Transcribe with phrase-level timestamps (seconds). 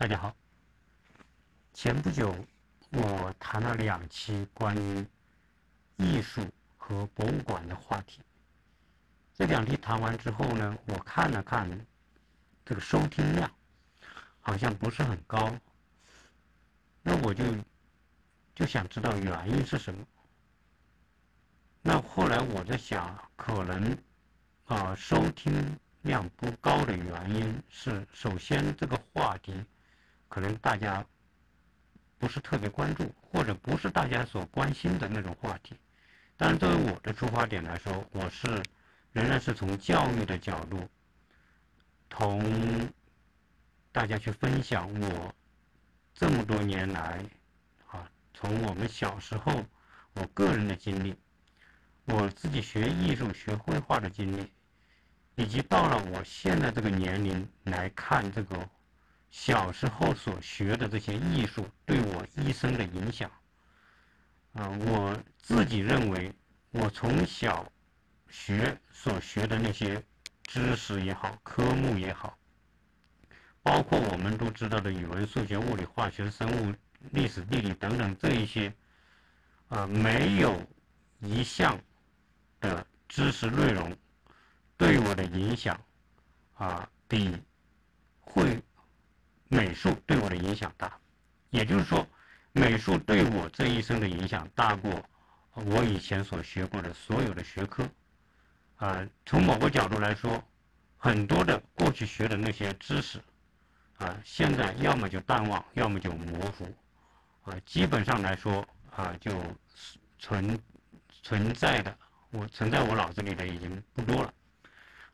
[0.00, 0.34] 大家好，
[1.74, 2.34] 前不久
[2.90, 5.06] 我谈了两期关于
[5.98, 6.42] 艺术
[6.78, 8.22] 和博物馆的话题。
[9.34, 11.68] 这两期谈完之后呢，我看了看
[12.64, 13.50] 这个收听量，
[14.40, 15.54] 好像不是很高。
[17.02, 17.44] 那我就
[18.54, 20.02] 就想知道原因是什么。
[21.82, 23.94] 那后来我在想，可能
[24.64, 29.62] 啊收听量不高的原因是，首先这个话题。
[30.30, 31.04] 可能大家
[32.16, 35.74] 不是特别关注，或者不是大家所关心的那种话题。
[36.36, 38.62] 但是，作为我的出发点来说，我是
[39.12, 40.88] 仍然是从教育的角度，
[42.08, 42.88] 同
[43.90, 45.34] 大家去分享我
[46.14, 47.24] 这么多年来
[47.88, 49.64] 啊，从我们小时候
[50.14, 51.16] 我个人的经历，
[52.04, 54.46] 我自己学艺术、学绘画的经历，
[55.34, 58.70] 以及到了我现在这个年龄来看这个。
[59.30, 63.30] 小时候所学的这些艺术对我一生的影响，
[64.52, 66.34] 啊，我自己认为，
[66.72, 67.70] 我从小
[68.28, 70.04] 学所学的那些
[70.42, 72.36] 知识也好，科目也好，
[73.62, 76.74] 包括我们都知道的语文、数学、物理、化学、生物、
[77.12, 78.74] 历史、地理等等这一些，
[79.68, 80.60] 啊，没有
[81.20, 81.80] 一项
[82.58, 83.96] 的知识内容
[84.76, 85.80] 对我的影响，
[86.54, 87.36] 啊，比
[88.20, 88.60] 会。
[89.52, 90.96] 美术对我的影响大，
[91.50, 92.06] 也就是说，
[92.52, 95.04] 美术对我这一生的影响大过
[95.52, 97.84] 我以前所学过的所有的学科。
[98.76, 100.40] 啊，从某个角度来说，
[100.96, 103.20] 很多的过去学的那些知识，
[103.98, 106.72] 啊，现在要么就淡忘，要么就模糊，
[107.42, 108.64] 啊，基本上来说，
[108.94, 109.32] 啊，就
[110.20, 110.56] 存
[111.24, 111.98] 存在的
[112.30, 114.32] 我存在我脑子里的已经不多了，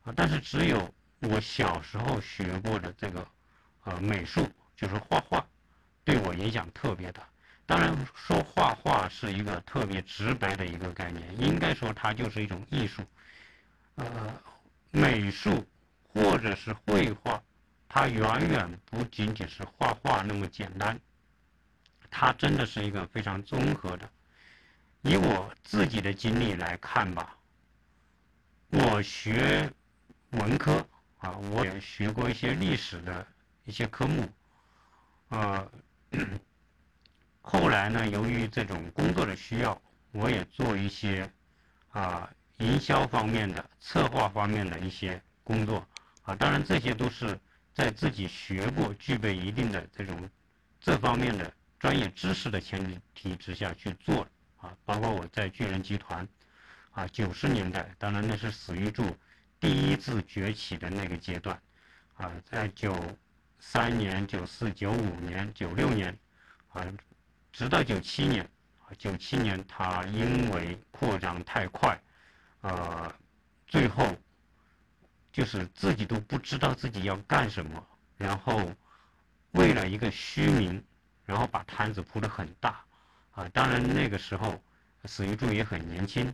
[0.05, 3.27] 啊，但是只有我小时候学过的这个。
[3.86, 5.47] 呃，美术就是画画，
[6.04, 7.22] 对我影响特别大。
[7.66, 13.04] 当然，说画画是一个特别直白的一个概念，应该说它就是一种艺术。
[13.94, 14.42] 呃，
[14.91, 15.64] 美术
[16.02, 17.41] 或者是绘画，
[17.88, 20.98] 它远远不仅仅是画画那么简单，
[22.10, 24.10] 它真的是一个非常综合的。
[25.03, 27.36] 以我自己的经历来看吧，
[28.70, 29.72] 我学
[30.30, 30.84] 文科
[31.18, 33.24] 啊，我也学过一些历史的。
[33.66, 34.28] 一些科目，
[35.28, 35.71] 呃，
[37.43, 39.82] 后来呢，由于这种工作的需要，
[40.12, 41.28] 我也做一些
[41.91, 45.84] 啊营销方面的、策划方面的一些工作
[46.22, 46.37] 啊。
[46.37, 47.37] 当然，这些都是
[47.75, 50.31] 在自己学过、具备一定的这种
[50.81, 54.28] 这方面的专业知识的前提之下去做
[54.59, 54.72] 啊。
[54.84, 56.27] 包括我在巨人集团
[56.93, 59.04] 啊，九十年代，当然那是史玉柱
[59.59, 61.60] 第一次崛起的那个阶段
[62.15, 62.94] 啊，在九。
[63.59, 66.17] 三年、九四、九五年、九六年，
[66.69, 66.87] 啊，
[67.53, 68.44] 直到九七年，
[68.84, 72.00] 啊，九七年他因为扩张太快，
[72.61, 73.12] 啊，
[73.66, 74.16] 最后
[75.33, 78.71] 就是自己都不知道自己要干什么，然后
[79.53, 80.83] 为了一个虚名，
[81.25, 82.84] 然后把摊子铺得很大，
[83.33, 84.62] 啊，当然那个时候
[85.05, 86.33] 史玉柱也很年轻，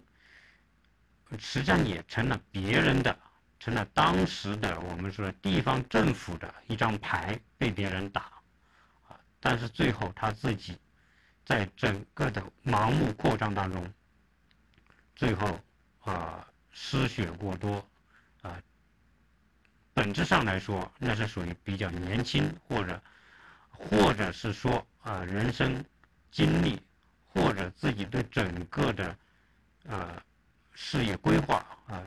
[1.38, 3.19] 实际上也成了别人的。
[3.62, 8.23] 成了当时的我们说地方政府的一张牌被别人打，
[9.06, 10.77] 啊，但是最后他自己
[11.45, 13.95] 在整个的盲目扩张当中，
[15.15, 15.61] 最后
[16.00, 17.89] 啊失血过多，
[18.41, 18.61] 啊，
[19.94, 23.00] 本质上来说那是属于比较年轻或者
[23.71, 25.84] 或者是说啊人生
[26.33, 26.83] 经历
[27.29, 29.17] 或者自己对整个的
[29.84, 30.21] 呃
[30.73, 32.03] 事业规划啊。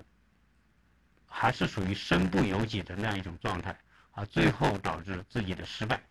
[1.37, 3.77] 还是属于身不由己的那样一种状态
[4.11, 6.01] 啊，最后导致自己的失败。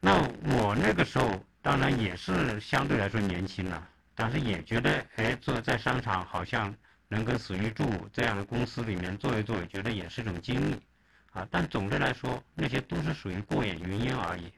[0.00, 6.74] 那我那个时候当然也是相对来说年轻了，但是也觉得哎，做在商场好像
[7.06, 10.80] 能跟史玉柱这样的公司里面做一做，觉得也是一种经历
[11.32, 11.46] 啊。
[11.50, 14.50] 但总的来说，那些都是属于过眼云烟而已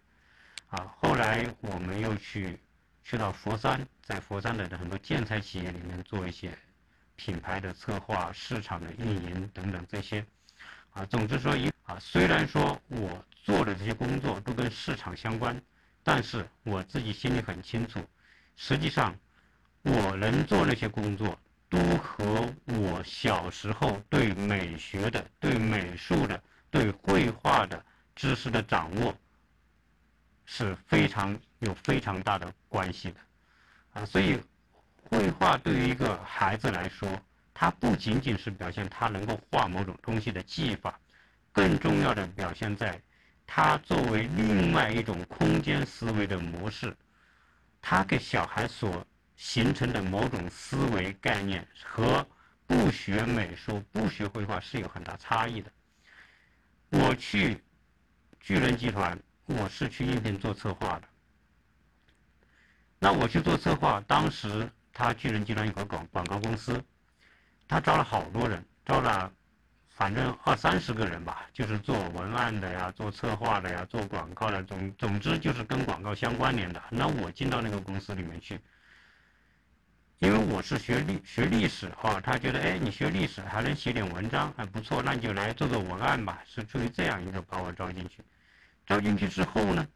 [0.68, 0.94] 啊。
[1.00, 2.56] 后来我们又去
[3.02, 6.56] 去到佛山，在佛山的很多建材企业里面做一些。
[7.16, 10.24] 品牌的策划、市场的运营等等这些，
[10.90, 15.60] 啊，总之说一啊，虽然说我做的这些工作都跟市场相关，
[16.04, 18.00] 但是我自己心里很清楚，
[18.54, 19.16] 实际上
[19.82, 27.84] 我能做那些工作，都和我小时候对美学的、对美术的、对绘画的
[28.14, 29.16] 知识的掌握
[30.44, 33.20] 是非常有非常大的关系的，
[33.94, 34.38] 啊，所以。
[35.08, 37.08] 绘画对于一个孩子来说，
[37.54, 40.98] 它不仅仅是表现他能够画某种东西的技法，
[41.52, 43.00] 更重要的表现在，
[43.46, 46.96] 它作为另外一种空间思维的模式，
[47.80, 49.06] 它给小孩所
[49.36, 52.26] 形成的某种思维概念和
[52.66, 55.70] 不学美术、不学绘画是有很大差异的。
[56.90, 57.62] 我去
[58.40, 61.08] 巨人集团，我是去应聘做策划的。
[62.98, 66.82] 那我去做策划，当时他巨人集团有个广广告公司。
[67.68, 69.30] 他招了好多人，招了
[69.90, 76.82] 反正二三十个人吧，就是做文案的呀，做策划的呀，做广告的，总总之就是跟广告相关联的。
[76.88, 78.58] 那我进到那个公司里面去，
[80.18, 88.22] 因为我是学历学历史哈，他觉得哎，你学历史还能写点文章还不错，那你就来做做文案吧，是出于这样一个把我招进去。
[88.86, 89.86] 招进去之后呢，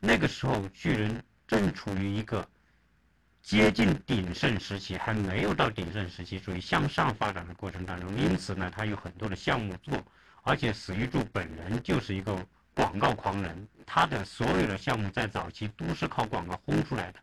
[0.00, 2.48] 那个时候巨人正处于一个。
[3.48, 8.14] 接近鼎盛时期，还没有到鼎盛时期，属于向上发展的过程当中。
[8.14, 9.98] 因此呢，他有很多的项目做，
[10.42, 17.20] 而且史玉柱本人就是一个广告狂人，他的所有的项目在早期都是靠广告轰出来的，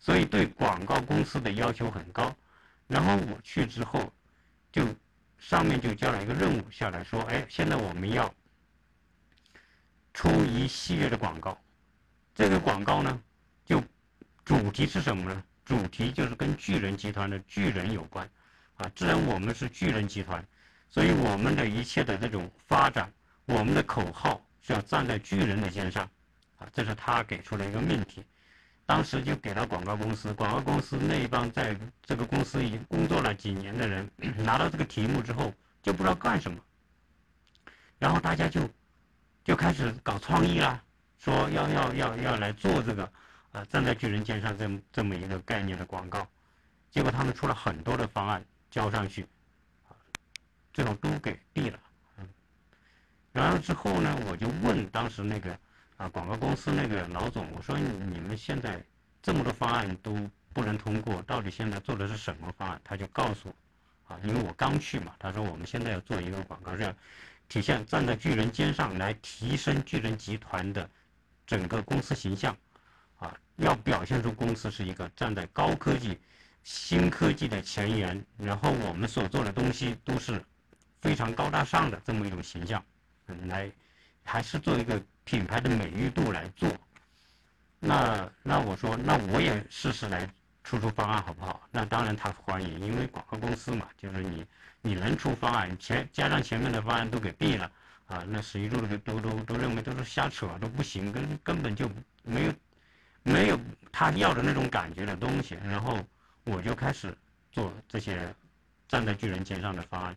[0.00, 2.34] 所以对广告公司的要求很高。
[2.88, 4.12] 然后我去之后，
[4.72, 4.84] 就
[5.38, 8.34] 上面就交了一个任务下来说，哎，现在我们要
[10.12, 11.56] 出一系列的广告，
[12.34, 13.22] 这个广告呢，
[13.64, 13.80] 就
[14.44, 15.44] 主题是什么呢？
[15.68, 18.26] 主题就是跟巨人集团的巨人有关，
[18.76, 20.42] 啊，既然我们是巨人集团，
[20.88, 23.12] 所以我们的一切的这种发展，
[23.44, 26.08] 我们的口号是要站在巨人的肩上，
[26.56, 28.24] 啊，这是他给出的一个命题。
[28.86, 36.58] 当时就给到广告公司，广告公司那一帮在这个公司已经工作了几年的人，拿到这个题目之后就不知道干什么，
[37.98, 38.66] 然后大家就
[39.44, 40.82] 就开始搞创意啦，
[41.18, 43.12] 说要要要要来做这个。
[43.66, 46.26] 站在巨人肩上这么这么一个概念的广告，
[46.90, 49.26] 结果他们出了很多的方案交上去，
[50.72, 51.78] 最后都给毙了。
[52.18, 52.28] 嗯，
[53.32, 55.58] 然后之后呢，我就问当时那个
[55.96, 58.82] 啊广告公司那个老总，我说你们现在
[59.22, 62.80] 这么多方案都不能通过，到底现在做的是什么方案？
[62.84, 63.48] 他就告诉
[64.06, 66.94] 我，啊，因为我刚去嘛，他说我们现在要做一个广告，是要
[67.48, 70.88] 体现站在巨人肩上来提升巨人集团的
[71.46, 72.56] 整个公司形象。
[73.18, 76.18] 啊，要表现出公司是一个站在高科技、
[76.62, 80.42] 新科技的前沿，然后我们所做的东西都是
[81.00, 82.82] 非常高大上的这么一种形象，
[83.26, 83.70] 嗯，来
[84.24, 86.70] 还是做一个品牌的美誉度来做。
[87.80, 90.28] 那那我说，那我也试试来
[90.64, 91.60] 出出方案好不好？
[91.70, 94.44] 那当然他欢迎，因为广告公司嘛，就是你
[94.80, 97.70] 你能出方案，前加上前面的方案都给毙了
[98.06, 101.90] 啊，那十一路都都都认为都是瞎扯，都不行，根根本就
[102.22, 102.52] 没有。
[103.22, 103.60] 没有
[103.92, 105.98] 他要的那种感觉的东西，然后
[106.44, 107.16] 我就开始
[107.52, 108.34] 做这些
[108.88, 110.16] 站在巨人肩上的方案。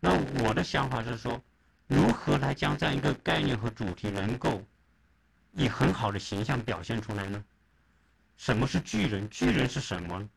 [0.00, 0.10] 那
[0.42, 1.40] 我的想法是说，
[1.86, 4.62] 如何来将这样一个概念和主题能够
[5.52, 7.44] 以很好的形象表现出来呢？
[8.36, 9.28] 什么是巨人？
[9.30, 10.28] 巨人是什么？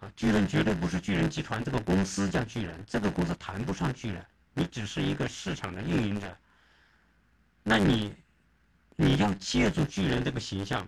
[0.00, 4.24] 啊，巨人绝对不是巨人集团这个公司叫巨人，这个公司谈不上巨人，
[4.54, 6.36] 你只是一个市场的运营者。
[7.62, 8.14] 那你
[8.96, 10.86] 你要借助巨人这个形象。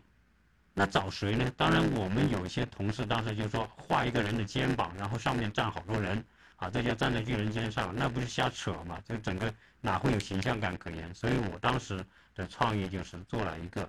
[0.76, 1.48] 那找谁呢？
[1.56, 6.22] 当然，我们有一些同事当时就说画一个人的肩膀，然后上面站好多人，
[6.56, 9.00] 啊，这叫站在巨人肩上，那不是瞎扯吗？
[9.06, 11.14] 这整个哪会有形象感可言？
[11.14, 12.04] 所以我当时
[12.34, 13.88] 的创意就是做了一个，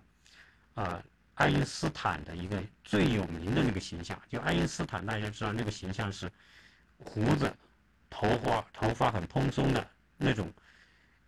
[0.75, 4.15] 呃，爱因斯坦的一个最有名的那个形象。
[4.29, 6.31] 就爱因斯坦，大家知道那个形象是
[6.99, 7.51] 胡子、
[8.11, 9.87] 头发头发很蓬松的
[10.17, 10.53] 那种，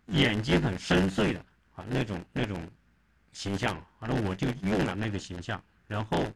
[0.06, 1.40] 眼睛很深邃的
[1.74, 2.56] 啊，那种那种。
[3.32, 6.26] 形象，完了我就用了那个形象，然后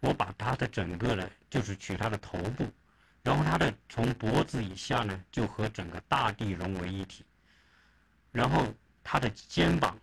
[0.00, 2.66] 我把他的整个呢，就是取他的头部，
[3.22, 7.24] 然后他的从脖子以下呢，就和整个大地融为一体，
[8.30, 8.66] 然后
[9.02, 9.98] 他的肩膀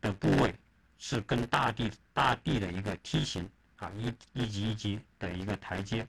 [0.00, 0.52] 的部位
[0.98, 6.04] 是跟大地大地的一个梯形啊，一一级一级的一个台阶，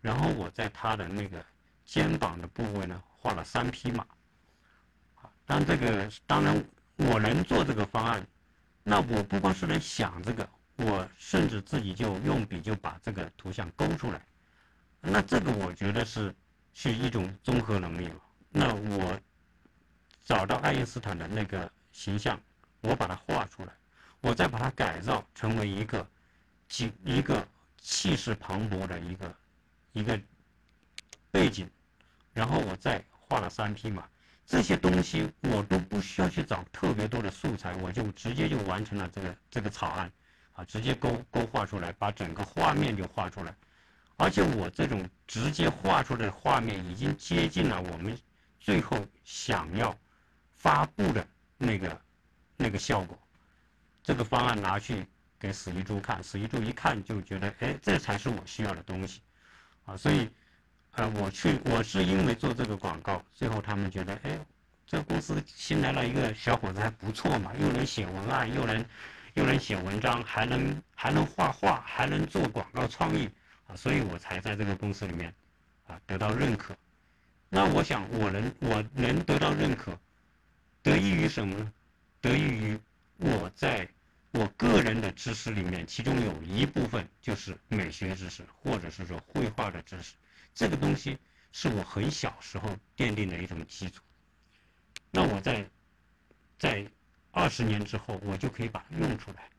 [0.00, 1.44] 然后我在他的那个
[1.84, 4.06] 肩膀的部位呢，画了三匹马，
[5.16, 6.64] 啊，但这个当然。
[6.96, 8.26] 我能做这个方案，
[8.82, 14.24] 那我不光是能想这个，我甚至自己就用笔就把这个图像勾出来。
[15.00, 16.34] 那这个我觉得是
[16.72, 18.16] 是一种综合能力了。
[18.48, 19.20] 那我
[20.22, 22.40] 找到爱因斯坦的那个形象，
[22.80, 23.72] 我把它画出来，
[24.20, 26.08] 我再把它改造成为一个
[26.68, 27.46] 气一个
[27.78, 29.36] 气势磅礴的一个
[29.92, 30.18] 一个
[31.30, 31.68] 背景，
[32.32, 34.08] 然后我再画了三匹马。
[34.46, 40.10] 这些东西我都不需要去找特别多的素材，我就直接就完成了这个这个草案，
[40.52, 43.54] 啊，直接勾勾画出来，把整个画面就画出来，
[44.16, 48.16] 而且我这种直接画出的画面已经接近了我们
[48.60, 49.96] 最后想要
[50.52, 52.00] 发布的那个
[52.56, 53.18] 那个效果。
[54.02, 55.06] 这个方案拿去
[55.38, 59.22] 给史玉柱看，史玉柱一看就觉得，哎，这才是我需要的东西，
[59.86, 60.28] 啊，所以，
[60.96, 64.38] 呃，我去，我是因为做这个广告，最后他们觉得，哎，
[64.86, 68.84] 这公司新来了一个小伙子还不错嘛，又能写文案，又能
[69.34, 73.28] 又能写文章，还能还能画画，还能做广告创意，
[73.66, 75.34] 啊，所以我才在这个公司里面，
[75.86, 76.76] 啊，得到认可。
[77.48, 79.98] 那我想，我能我能得到认可，
[80.82, 81.72] 得益于什么呢？
[82.20, 82.78] 得益于
[83.18, 83.88] 我在。
[84.36, 90.14] 我个人的知识里面，其中有一部分就是美学知识，或者是说绘画的知识。
[90.54, 91.18] 这个东西
[91.52, 94.02] 是我很小时候奠定的一种基础。
[95.10, 95.68] 那我在
[96.58, 96.86] 在
[97.32, 99.50] 二十年之后，我就可以把它用出来。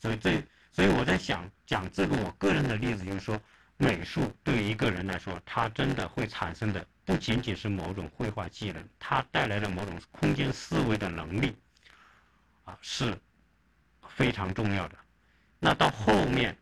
[0.00, 0.42] 所以这，
[0.72, 3.40] 所以我在想讲这个我个人的例子，就是说，
[3.76, 11.54] 美术对于一个人来说，它真的会产生的不仅仅是某种绘画技能，它带来的某种空间思维的能力，
[12.64, 13.16] 啊，是。
[14.16, 14.98] 非常重要的。
[15.58, 16.54] 那到后面，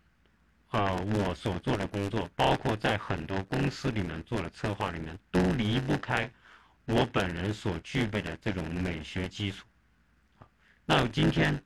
[0.71, 6.31] 呃，我所做的工作，包括在很多公司里面做的策划里面，都离不开
[6.85, 9.67] 我本人所具备的这种美学基础。
[10.85, 11.63] 那今天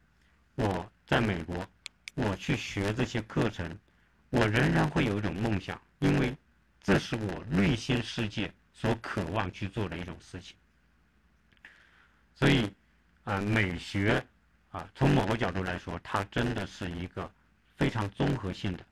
[0.54, 1.66] 我在美国，
[2.14, 3.78] 我去学这些课程，
[4.30, 6.36] 我仍然会有一种梦想，因为
[6.82, 10.56] 这是我内心世界所渴望去做的一种事情。
[12.34, 12.72] 所以，
[13.24, 14.24] 啊，美学。
[14.70, 17.30] 啊，从某个角度来说，它真的是一个
[17.76, 18.82] 非常综合性的，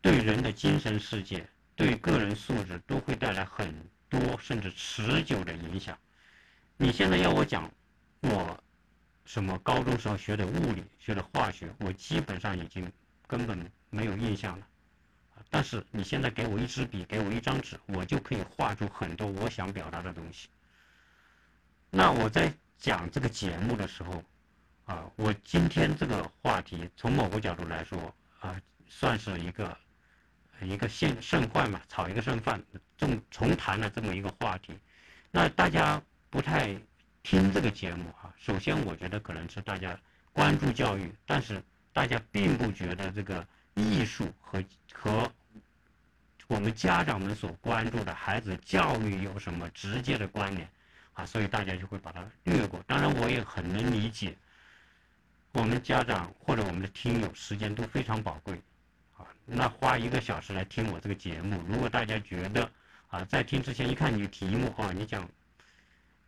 [0.00, 3.74] 对人的精神世界、对个人素质都会带来很
[4.08, 5.98] 多甚至持久的影响。
[6.76, 7.70] 你现在要我讲
[8.20, 8.62] 我
[9.24, 12.90] 什么高中时候学的物理、学的化学，我基本上已经
[13.26, 14.66] 根本没有印象了。
[15.48, 20.48] 但是你现在给我一支笔，给我一张纸，我就可以画出很多我想表达的东西。
[21.90, 24.22] 那我在讲这个节目的时候。
[24.86, 29.78] 啊，我今天这个话题从某个角度来说啊，算是一个
[30.66, 32.62] 一个现剩饭嘛，炒一个剩饭，
[32.96, 34.72] 重重谈了这么一个话题。
[35.30, 36.76] 那大家不太
[37.22, 39.98] 听这个节目哈，首先我觉得可能是大家
[40.32, 41.62] 关注教育，但是
[41.92, 44.62] 大家并不觉得这个艺术和
[44.92, 45.30] 和
[46.48, 50.68] 我们家长们所关注的孩子教育有什么直接的关联
[51.12, 52.82] 啊，所以大家就会把它略过。
[52.86, 54.36] 当然，我也很能理解。
[55.52, 58.60] 我们家长或者我们的听友时间都非常宝贵，
[59.52, 62.70] 那花一个小时来听我这个节目，如果大家觉得
[63.08, 65.28] 啊，在听之前一看你题目啊，你讲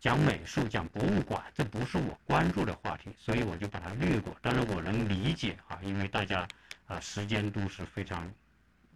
[0.01, 4.37] 讲美术、讲博物馆，这不是我关注的话题，所以我就把它略过。
[4.43, 6.47] 但是我能理解啊，因为大家
[6.87, 8.29] 啊时间都是非常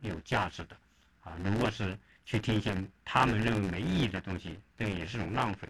[0.00, 0.76] 有价值的，
[1.20, 5.68] 啊，如果是去听一些他们认为没意义的东西，这也是种浪费。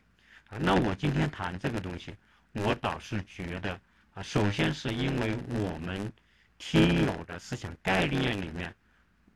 [0.48, 2.14] 啊，那我今天谈这个东西，
[2.52, 3.78] 我倒是觉得。
[4.14, 6.10] 啊，首先是因为我们
[6.58, 8.74] 听友的思想概念里面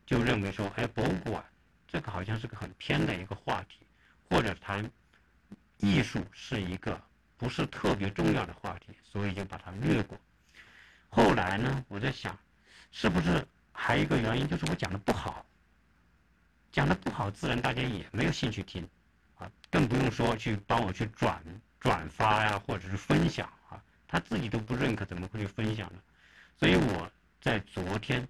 [0.06, 1.44] 就认为说，哎，博物馆
[1.86, 3.86] 这个好像是个很偏的一个话题，
[4.28, 4.90] 或者谈
[5.76, 7.00] 艺术是一个
[7.36, 10.18] 不是特别重要的话题，所以就把它略过。
[11.08, 12.38] 后来呢，我在想，
[12.92, 15.44] 是不是还有一个原因，就是我讲的不好，
[16.72, 18.88] 讲的不好，自然大家也没有兴趣听，
[19.36, 21.42] 啊，更不用说去帮我去转
[21.78, 23.82] 转发呀，或者是分享啊。
[24.06, 25.98] 他自己都不认可，怎么会去分享呢？
[26.60, 28.28] 所以我在昨天，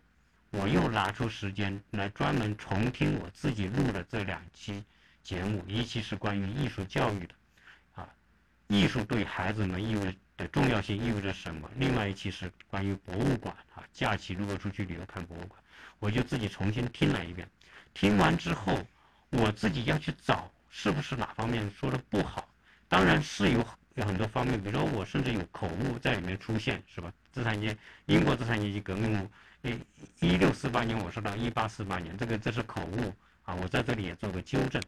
[0.51, 4.85] 我又拿出时间来专门重听我自己录的这两期
[5.25, 7.35] 节目，一期是关于艺术教育的，
[7.97, 8.09] 啊，
[8.69, 11.69] 艺术对孩子们意味的重要性意味着什么？
[11.75, 15.61] 另外一期是关于博物馆，啊，假期如果出去旅游看博物馆，
[15.99, 17.51] 我就自己重新听了一遍。
[17.95, 18.79] 听完之后，
[19.31, 22.49] 我自己要去找是不是哪方面说的不好，
[22.87, 23.67] 当然是有。
[24.01, 27.13] 有很多方面，比如说我甚至有口误在里面出现，是吧？
[27.33, 27.77] 资产阶
[28.07, 29.29] 英国资产阶级革命，
[29.61, 29.79] 一
[30.21, 34.83] 一六四八年我说到一八四八年，这个这是口误啊，我在这里也做个纠正。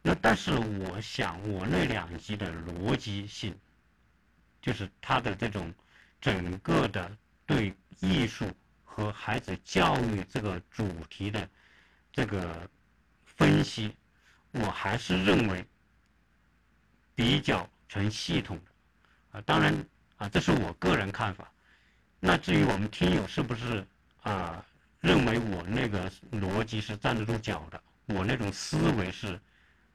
[0.00, 3.52] 那但是我想，我那两集的逻辑性，
[4.62, 5.74] 就是它的这种
[6.20, 7.10] 整个的
[7.46, 8.48] 对艺术
[8.84, 11.48] 和孩子教育这个主题的
[12.12, 12.70] 这个
[13.24, 13.92] 分析，
[14.52, 15.66] 我还是认为。
[17.16, 19.74] 比较成系统的，啊，当然
[20.18, 21.50] 啊，这是我个人看法。
[22.20, 23.84] 那至于我们听友是不是
[24.22, 24.64] 啊
[25.00, 29.40] 认为我那个逻辑是站得住脚的，我那种思维是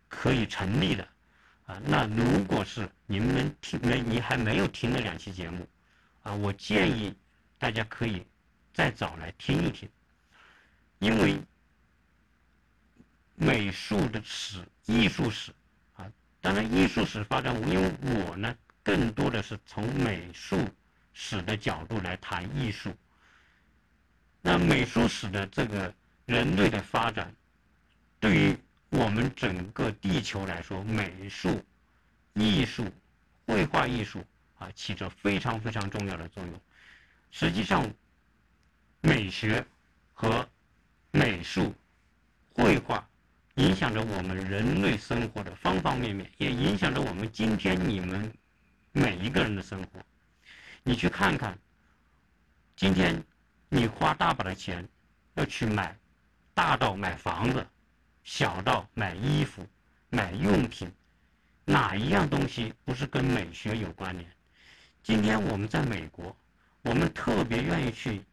[0.07, 1.07] 可以成立的，
[1.65, 5.67] 啊，那如果是你们听没你还没有听那两期节目，
[6.23, 7.15] 啊，我建议
[7.57, 8.25] 大家可以
[8.73, 9.89] 再找来听一听，
[10.99, 11.39] 因为
[13.35, 15.51] 美术的史、艺术史，
[16.41, 20.57] 当然艺术史发展，因为我呢更多的是从美术
[21.13, 22.91] 史的角度来谈艺术。
[24.41, 25.93] 那美术史的这个
[26.25, 27.31] 人类的发展，
[28.19, 28.57] 对于
[28.89, 31.63] 我们整个地球来说，美术、
[32.33, 32.91] 艺术、
[33.45, 34.25] 绘画艺术
[34.57, 36.61] 啊，起着非常非常重要的作用。
[37.29, 37.87] 实际上，
[39.01, 39.63] 美学
[40.13, 40.49] 和
[41.11, 41.73] 美术、
[42.55, 43.07] 绘画
[43.55, 48.31] 影响着我们人类生活的方方面面，也影响着我们今天你们
[48.91, 49.99] 每一个人的生活。
[50.83, 51.57] 你去看看，
[52.75, 53.23] 今天。
[53.73, 54.85] 你花大把的钱
[55.35, 55.97] 要去买，
[56.53, 57.65] 大到买房子，
[58.21, 59.65] 小到买衣服、
[60.09, 60.91] 买用品，
[61.63, 64.29] 哪一样东西不是跟美学有关联？
[65.01, 66.35] 今天我们在美国，
[66.81, 68.25] 我们特别愿意去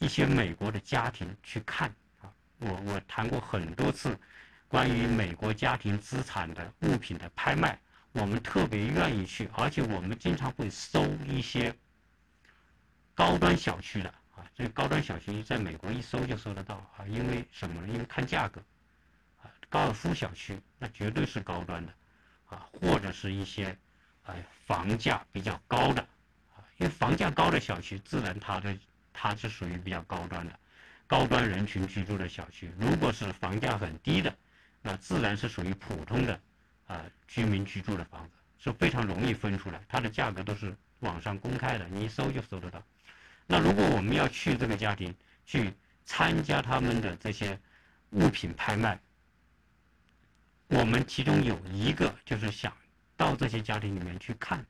[0.00, 1.94] 一些美国的家庭去看。
[2.62, 4.16] 我我谈过很多次
[4.68, 7.78] 关于美国家庭资产的物品的拍卖，
[8.12, 11.74] 我们特别愿意去，而且我们经常会搜一些
[13.14, 14.46] 高端小区的啊。
[14.54, 17.88] 这个高端小区在美国一搜就搜得到啊，因为什么呢？
[17.92, 18.62] 因为看价格，
[19.42, 21.92] 啊，高尔夫小区那绝对是高端的，
[22.46, 23.76] 啊，或者是一些，
[24.24, 26.00] 哎，房价比较高的，
[26.54, 28.78] 啊，因为房价高的小区，自然它的
[29.12, 30.58] 它是属于比较高端的，
[31.12, 32.72] 高端人群居住的小区。
[32.78, 34.34] 如果是房价很低的，
[34.80, 36.40] 那自然是属于普通的，
[36.86, 42.82] 啊，居民居住的房子，是非常容易分出来，它的价格都是网上公开的，你一搜就搜得到。
[43.46, 45.14] 那如果我们要去这个家庭
[45.44, 45.74] 去
[46.06, 47.60] 参加他们的这些
[48.12, 48.98] 物品拍卖，
[50.68, 52.74] 我们其中有一个就是想
[53.18, 54.64] 到这些家庭里面去看，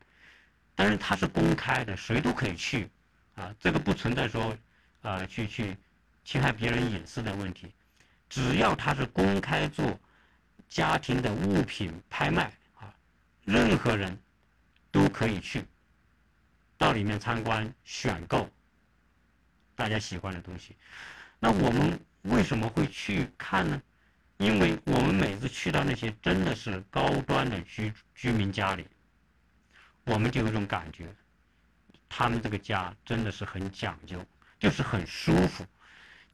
[0.75, 2.89] 但是它是公开的，谁都可以去，
[3.35, 4.53] 啊，这个不存在说
[5.03, 5.77] 啊去去
[6.23, 7.73] 侵害别人隐私的问题，
[8.29, 9.99] 只要他是公开做
[10.67, 12.93] 家庭的物品拍卖啊，
[13.43, 14.17] 任何人
[14.91, 15.65] 都可以去
[16.77, 18.49] 到里面参观选购。
[19.75, 20.75] 大家喜欢的东西，
[21.39, 23.81] 那我们为什么会去看呢？
[24.37, 28.87] 因为我们每次去到那些真的是高端的居居民家里，
[30.05, 31.13] 我们就有一种感觉，
[32.09, 34.25] 他们这个家真的是很讲究，
[34.59, 35.65] 就是很舒服。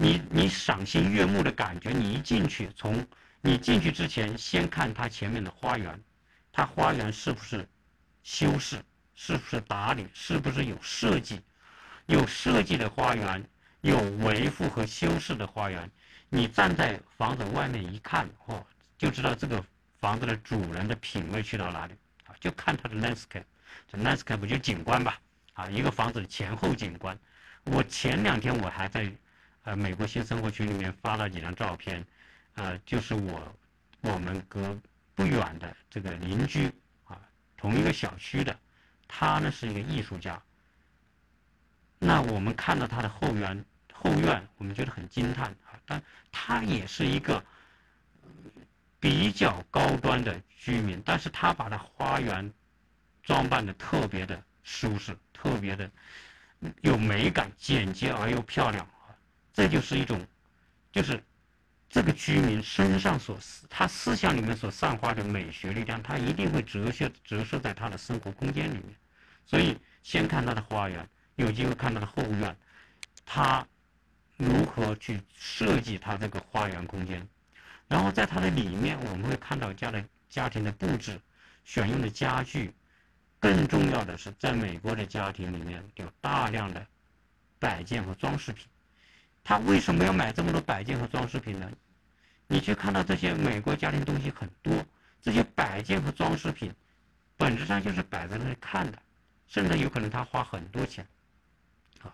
[0.02, 3.06] 你你赏心悦目的感觉，你一进去，从
[3.42, 6.02] 你进去之前，先看它前面的花园，
[6.54, 7.68] 它花园是不是
[8.24, 8.82] 修饰，
[9.14, 11.42] 是不是打理，是不是有设计。
[12.06, 13.44] 有设计的花园，
[13.82, 15.92] 有维护和修饰的花园。
[16.30, 18.66] 你站在房子外面一看，哦，
[18.98, 19.62] 就知道这个
[20.00, 21.94] 房子的主人的品味去到哪里
[22.26, 22.32] 啊？
[22.40, 23.44] 就看它的 landscape，
[23.92, 25.20] 这 landscape 不就景观吧？
[25.56, 27.20] 啊，一个房子的前后景观。
[27.66, 29.12] 我前两天我还在
[29.64, 32.06] 呃美国新生活群里面发了几张照片，
[32.56, 33.56] 呃，就是我
[34.02, 34.78] 我们隔
[35.16, 36.72] 不远的这个邻居
[37.06, 37.20] 啊，
[37.58, 38.58] 同一个小区的，
[39.08, 40.42] 他呢是一个艺术家。
[42.00, 45.78] 那我们看到他的后园后院，我们觉得很惊叹啊！
[45.86, 47.44] 但他也是一个
[49.02, 52.54] 比较高端的居民，但是他把他花园
[53.22, 55.92] 装扮的特别的舒适，特别的
[56.80, 58.88] 有美感，简洁而又漂亮！
[59.60, 60.26] 这就是一种，
[60.90, 61.22] 就是
[61.90, 68.96] 这个居民身上所思，他思想里面所散发的美学力量，他一定会折射折射在他的生活空间里面。
[69.46, 71.06] 所以，先看他的花园。
[71.36, 72.56] 有机会看到的后院，
[73.26, 73.68] 他
[74.38, 77.28] 如何去设计他这个花园空间，
[77.90, 81.20] 然后在它的里面，我们会看到家的家庭的布置，
[81.66, 82.74] 选用的家具，
[83.42, 86.88] 更重要的是，在美国的家庭里面有大量的
[87.60, 88.66] 摆件和装饰品。
[89.44, 91.72] 他为什么要买这么多摆件和装饰品呢？
[92.48, 94.86] 你去看到这些美国家庭东西很多，
[95.22, 96.74] 这些摆件和装饰品，
[97.38, 99.00] 本质上就是摆在那里看的，
[99.48, 101.08] 甚至有可能他花很多钱。
[102.02, 102.14] 啊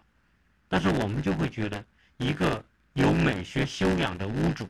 [0.67, 1.83] 但是我们就会觉得，
[2.17, 4.67] 一个有美学修养的屋主，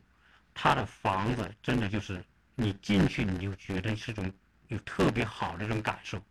[0.54, 4.32] 他的房子真的就是你进去你就觉得是种
[4.68, 6.22] 有特别好的这种感受，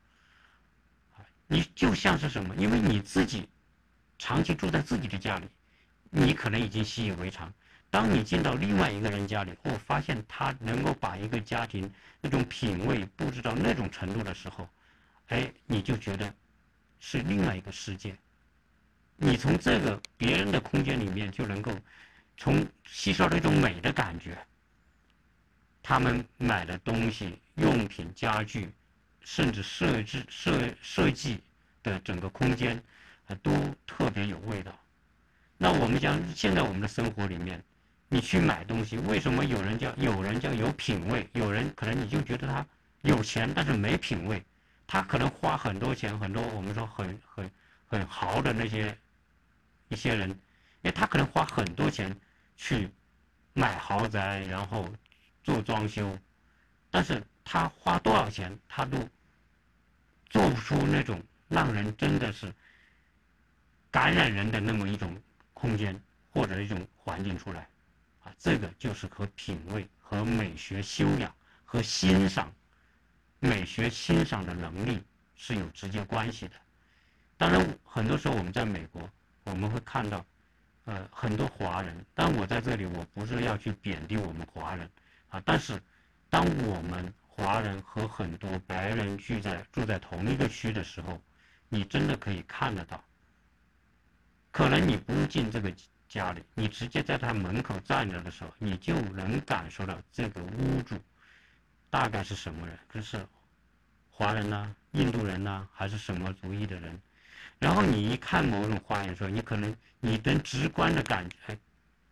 [1.46, 2.54] 你就像是什么？
[2.56, 3.48] 因为你自己
[4.18, 5.48] 长期住在自己的家里，
[6.16, 7.52] 你可能已经习以为常。
[7.90, 14.68] 当你进到另外一个人家里，或发现他能够把一个家庭那种品味布置到那种程度的时候，
[15.26, 16.32] 哎，你就觉得
[17.00, 18.16] 是另外一个世界。
[19.16, 21.72] 你从这个别人的空间里面就能够
[22.36, 24.38] 从吸收到一种美的感觉。
[25.82, 28.72] 他们买的东西、用品、家具，
[29.20, 31.40] 甚至设置设设计
[31.82, 32.80] 的整个空间，
[33.26, 33.52] 啊，都
[33.84, 34.72] 特别有味道。
[35.56, 37.62] 那我们讲，现在我们的生活里面，
[38.08, 42.66] 你去买东西，为什么有人叫有人叫有品位，有人可能你就觉得他
[43.02, 44.44] 有钱，但是没品位，
[44.86, 47.50] 他可能花很多钱，很多我们说很很
[47.86, 48.96] 很豪的那些
[49.88, 50.36] 一些人，因
[50.82, 52.14] 为他可能花很多钱
[52.56, 52.90] 去
[53.52, 54.92] 买豪宅，然后
[55.44, 56.18] 做装修，
[56.90, 58.98] 但是他花多少钱，他都
[60.28, 62.52] 做不出那种让人真的是
[63.92, 65.16] 感染人的那么一种。
[65.64, 65.98] 空间
[66.30, 67.66] 或者一种环境出来，
[68.22, 72.52] 啊，这个就是和品味、和美学修养、和欣赏
[73.40, 75.02] 美学欣赏的能力
[75.34, 76.54] 是有直接关系的。
[77.38, 79.08] 当然，很多时候我们在美国，
[79.44, 80.22] 我们会看到，
[80.84, 82.04] 呃，很多华人。
[82.12, 84.86] 但我在这里，我不是要去贬低我们华人，
[85.30, 85.80] 啊，但是
[86.28, 91.18] 当我们华人和很多白人聚在住在同一个区的时候，
[91.70, 93.02] 你真的可以看得到。
[94.54, 95.74] 可能你不进这个
[96.08, 100.94] 家里，你直接在他门口站着的时候，你就能感受到这个屋主
[101.90, 103.26] 大概是什么人，就是
[104.08, 107.02] 华人呐、印度人呐，还是什么族裔的人。
[107.58, 111.58] 然后你一看某种花园的时候，你可能你能直观的感觉，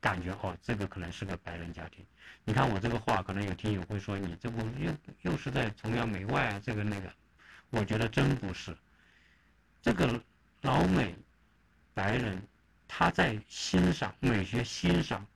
[0.00, 2.05] 感觉哦，这个可能是个白人家庭。
[2.42, 7.09] 你看我这个话，可能有听友会说你这不又又是在崇洋媚外啊，这个那个。
[7.70, 8.76] 我觉得真不是，
[9.81, 10.20] 这个
[10.62, 11.14] 老美。
[11.94, 12.42] 白人，
[12.88, 15.26] 他在欣赏美学欣赏，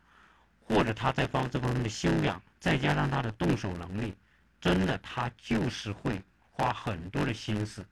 [0.61, 4.15] 或者他在方这方面的修养，再加上他的动手能力，
[4.61, 7.85] 真的他就是会花很多的心思，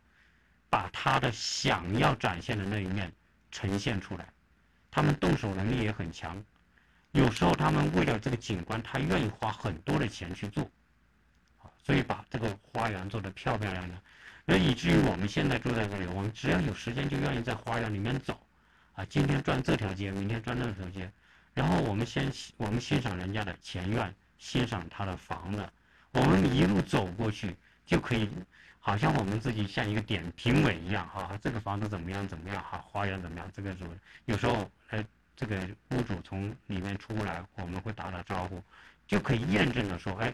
[0.70, 3.12] 把他的想要展现的那一面
[3.50, 4.26] 呈现出来。
[4.90, 6.42] 他们动手能力也很强，
[7.12, 10.70] 有时候他们为了这个景观，他愿意花很多的钱去做，
[11.82, 14.00] 所以把这个花园做得漂漂亮亮，
[14.44, 18.38] 那以至于我们现在住在这里，我们只要有时间就愿意在花园里面走。
[18.94, 21.10] 啊，今天转这条街，明天转那条街，
[21.52, 25.68] 然后我们先我们欣赏人家的前院，欣赏他的房子，
[26.12, 28.30] 我们一路走过去就可以，
[28.78, 33.84] 好像我们自己像一个点评委一样，哈，这个房子怎么样怎么样，哈，花园怎么样，这个主
[34.26, 35.04] 有时候，哎，
[35.34, 38.62] 这个屋主从里面出来，我们会打打招呼，
[39.08, 40.32] 就可以验证的说，哎，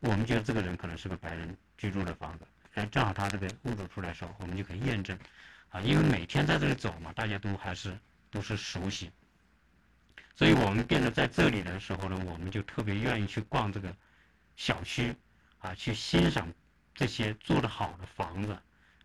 [0.00, 2.44] 我们觉得这个人可能是个白人居住的房子，
[2.74, 5.18] 哎，正好他这个屋主出来时候，我们就可以验证。
[5.72, 7.98] 啊，因为每天在这里走嘛，大家都还是
[8.30, 9.10] 都是熟悉，
[10.36, 13.96] 所以我们变得在这里的时候呢，我们就特别愿意去逛这个
[14.54, 15.16] 小区，
[15.60, 16.52] 啊，去欣赏
[16.92, 18.52] 这些做得好的房子，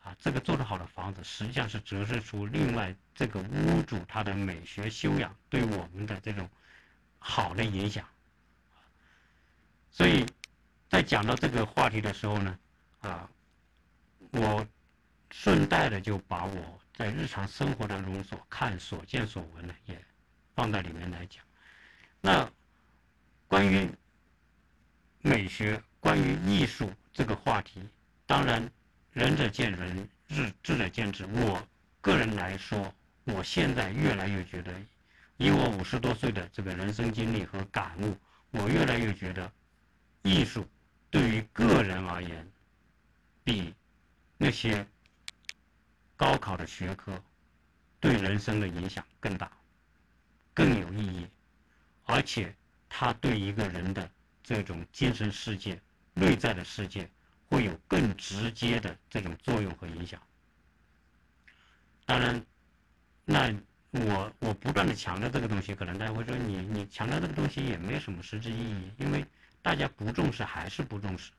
[0.04, 6.50] 啊，这个做得好的房子实际上是折射出另外这个屋主他的美学修养对我们的这种
[7.18, 8.06] 好的影响，
[9.90, 10.26] 所以
[10.90, 12.60] 在讲到这个话题的时候呢，
[13.00, 13.30] 啊，
[14.32, 14.68] 我。
[15.30, 20.02] 顺带的就把我在日常生活当中所看、所见、所闻呢，也
[20.56, 21.44] 放在里面来讲。
[22.22, 22.50] 那
[23.48, 23.90] 关于
[25.22, 27.88] 美学、关于艺术这个话题，
[28.26, 28.68] 当然
[29.12, 31.26] 仁者见仁，智智者见智。
[31.26, 31.62] 我
[32.02, 32.94] 个人来说，
[33.26, 34.74] 我现在越来越觉得，
[35.38, 38.18] 以我五十多岁的这个人生经历和感悟，
[38.52, 39.52] 我越来越觉得，
[40.24, 40.68] 艺术
[41.12, 42.52] 对于个人而言，
[43.44, 43.74] 比
[44.38, 44.88] 那些。
[46.18, 47.24] 高考的学科
[48.00, 49.52] 对人生的影响更大，
[50.52, 51.28] 更有意义，
[52.06, 52.54] 而且
[52.90, 54.10] 它对一个人的
[54.44, 55.80] 这种精神世界、
[56.16, 57.08] 内在的世界
[57.48, 60.20] 会有更直接的这种作用和影响。
[62.06, 62.44] 当然，
[63.24, 63.54] 那
[63.92, 69.24] 我我不断的强调这个东西，可能大家会说你你强调这个东西也没什么实质意义，因为
[69.62, 71.32] 大家不重视还是不重视，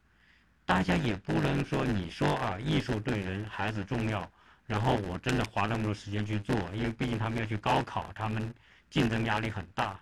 [0.64, 4.30] 大家也不能说你说啊艺术对人孩子重要。
[4.68, 8.54] 然后我真的花那么多时间去做，因为毕竟他们要去高考，他们
[8.90, 9.98] 竞争压力很大。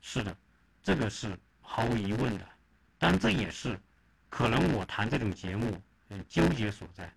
[0.00, 0.36] 是的，
[0.82, 2.44] 这个是毫无疑问的。
[2.98, 3.78] 但这也是
[4.28, 7.08] 可能我谈这种节目嗯纠结所在。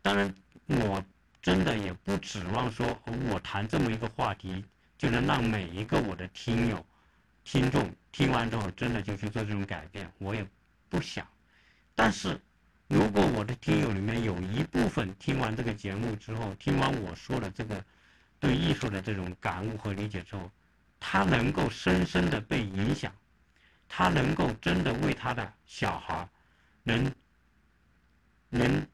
[0.00, 0.32] 当然，
[0.68, 1.04] 我
[1.42, 2.86] 真的也不指望说
[3.28, 4.64] 我谈这么一个话题
[4.96, 6.86] 就能让每一个我的听友、
[7.42, 10.46] 听众听完之后真的就去做这种改变，我也
[10.88, 11.26] 不想。
[11.96, 12.40] 但是。
[12.88, 17.84] 如果我的听友里面有一部分听完这个节目之后，听完我说的这个
[18.40, 20.50] 对艺术的这种感悟和理解之后，
[20.98, 23.12] 他能够深深的被影响，
[23.86, 26.26] 他能够真的为他的小孩
[26.82, 27.14] 能
[28.48, 28.86] 能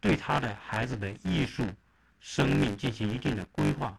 [0.00, 1.64] 对他的孩子的艺术
[2.18, 3.96] 生命进行一定的规划、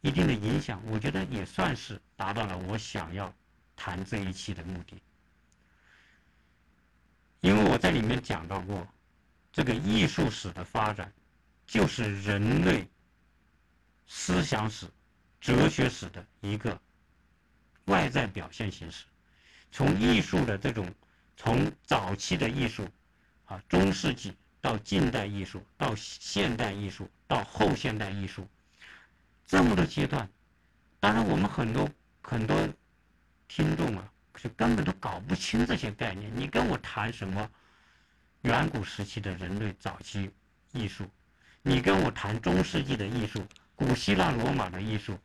[0.00, 3.30] 一定的影响，我觉得也算是达到了我想要
[3.76, 4.96] 谈这一期的目的。
[7.46, 8.84] 因为我在里面讲到过，
[9.52, 11.12] 这个艺术史的发展，
[11.64, 12.84] 就是人类
[14.08, 14.84] 思想史、
[15.40, 16.76] 哲学史的一个
[17.84, 19.04] 外在表现形式。
[19.70, 20.92] 从艺术的这种，
[21.36, 22.84] 从早期的艺术，
[23.44, 28.44] 啊，中世纪到近代艺术，到现代艺术，到后现代艺术，
[29.46, 30.28] 这么多阶段，
[30.98, 31.88] 当然我们很多
[32.22, 32.68] 很多
[33.46, 36.30] 听众啊，是根本都搞不清这些概念。
[36.34, 37.50] 你跟我谈什么
[38.42, 40.30] 远古时期的人类早期
[40.72, 41.10] 艺术，
[41.62, 43.44] 你跟我谈中世纪的艺术，
[43.74, 45.18] 古希腊罗马的艺术。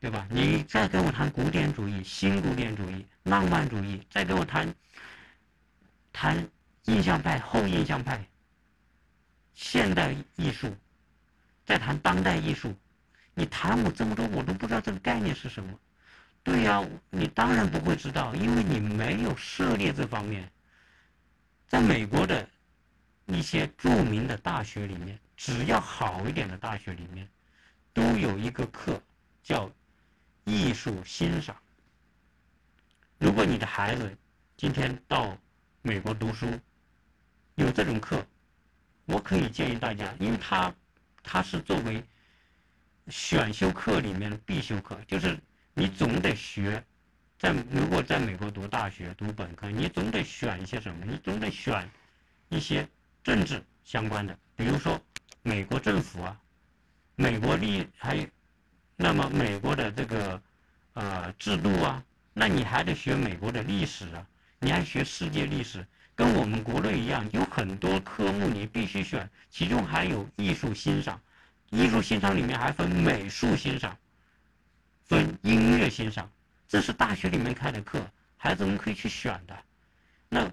[0.00, 0.26] 对吧？
[0.28, 4.74] 你再跟我谈古典主义、新古典主义、浪漫主义，再跟我谈
[6.12, 6.48] 谈
[6.86, 8.20] 印象派、后印象派、
[9.54, 10.76] 现代艺术，
[11.64, 12.74] 再谈当代艺术，
[13.34, 15.78] 你谈我这么多，我都不知道这个概念是什么。
[16.42, 20.50] 对呀，你当然不会知道，因为你没有涉猎这方面。
[21.68, 22.48] 在美国的
[23.26, 27.28] 一些著名的大学里面，只要好一点的大学里面，
[27.92, 29.00] 都有一个课
[29.42, 29.70] 叫。
[30.44, 31.56] 艺术欣赏。
[33.18, 34.18] 如果你的孩子
[34.56, 35.38] 今天到
[35.82, 36.58] 美国读书，
[37.54, 38.26] 有这种课，
[39.04, 40.74] 我可以建议大家，因为他
[41.22, 42.02] 他是作为
[43.06, 45.38] 选修课里面的必修课，就是
[45.74, 46.82] 你总得学。
[47.38, 51.04] 在如果在美国读大学读本科，你总得选一些什么？
[51.04, 51.90] 你总得选
[52.48, 52.86] 一些
[53.24, 55.00] 政治相关的，比如说
[55.42, 56.40] 美国政府啊，
[57.16, 58.26] 美国历还有。
[58.94, 60.40] 那么美国的这个
[60.92, 64.24] 呃制度啊，那你还得学美国的历史啊，
[64.60, 71.20] 你还学世界历史，跟我们国内一样，有很多科目你必须选，其中还有艺术欣赏，
[71.70, 73.96] 艺术欣赏里面还分美术欣赏，
[75.12, 76.30] 分音乐欣赏，
[76.66, 78.00] 这是大学里面开的课，
[78.38, 79.54] 孩子们可以去选的。
[80.30, 80.50] 那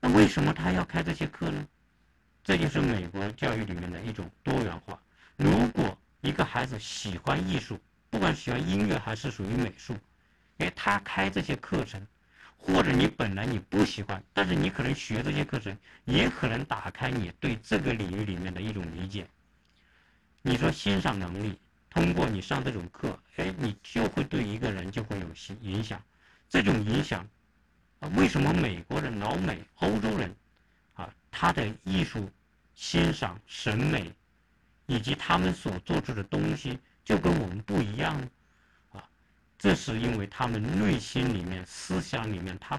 [0.00, 1.64] 那为什么他要开这些课呢？
[2.42, 5.00] 这就是美国教育里面的一种多元化。
[5.36, 7.78] 如果一个孩子喜欢艺术，
[8.10, 9.94] 不管喜欢音乐还是属于美术，
[10.58, 12.04] 哎，他开这些课程，
[12.56, 19.28] 或者你本来你不喜欢，但是你可能学这些课程，也可能打开你对这个领域里面的一种理解。
[20.42, 21.56] 你说欣赏能力，
[21.96, 25.98] 通过你上这种课，哎，你就会对一个人就会有影影响。
[26.46, 27.26] 这种影响，
[28.00, 30.36] 啊，为什么美国人、老美、欧洲人，
[30.92, 32.30] 啊，他的艺术
[32.74, 34.12] 欣赏审美？
[34.84, 38.14] 以及他们所做出的东西就跟我们不一样，
[38.92, 39.02] 啊，
[39.56, 42.78] 这是因为他们内心里面、思想里面，他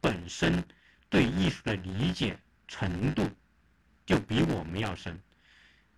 [0.00, 0.64] 本身
[1.08, 3.30] 对艺术的理解程度
[4.04, 5.16] 就比我们要深。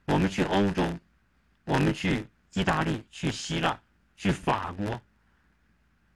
[0.05, 0.87] 我们去欧洲，
[1.65, 3.79] 我们去意大利、去希腊、
[4.17, 5.01] 去法国，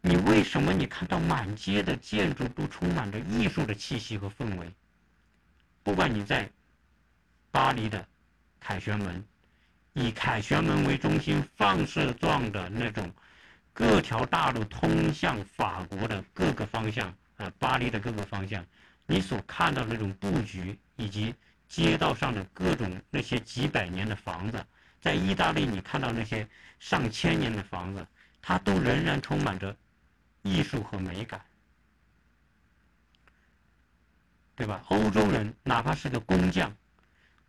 [0.00, 4.72] 你为什么你看到满街的建筑都充满着艺术的气息和氛围？
[5.82, 6.50] 不管你在
[7.50, 8.04] 巴黎的。
[8.60, 9.24] 凯旋门，
[9.94, 13.10] 以凯旋门为中心放射状的那种，
[13.72, 18.62] 各条大路通向法国的各个方向，呃，巴黎的各个方向，
[19.06, 21.32] 你所看到那种布局，以及
[21.68, 24.62] 街道上的各种那些几百年的房子，
[25.00, 28.06] 在意大利你看到那些上千年的房子，
[28.42, 29.76] 它都仍然充满着
[30.42, 31.40] 艺术和美感，
[34.54, 34.82] 对吧？
[34.88, 36.74] 欧洲人哪怕是个工匠。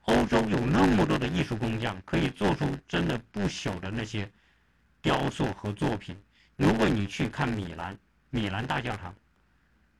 [0.03, 4.31] 欧洲有那么多的艺术工匠，可以做出真的不朽的那些
[5.01, 6.19] 雕塑和作品。
[6.55, 7.97] 如果你去看米兰，
[8.29, 9.13] 米兰大教堂，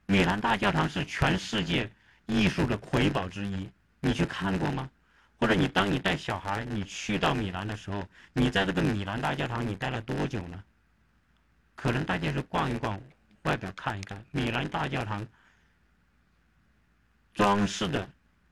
[0.08, 1.92] 米兰大教堂是全世界
[2.26, 3.70] 艺术的瑰宝之一。
[4.00, 4.90] 你去看过吗？
[5.40, 10.64] 或者你当你带小孩你去到米兰的时候，你在这个米兰大教堂你待了多久呢？
[11.76, 13.02] 可能大家是逛一逛，
[13.44, 14.24] 外表看一看。
[14.32, 15.26] 米兰大教堂
[17.34, 18.10] 装饰的。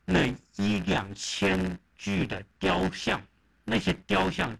[0.09, 3.21] 那一两千具的雕像，
[3.65, 4.57] 那些雕像，